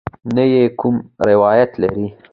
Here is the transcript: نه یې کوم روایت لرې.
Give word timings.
نه 0.35 0.43
یې 0.53 0.63
کوم 0.79 0.95
روایت 1.29 1.71
لرې. 1.81 2.07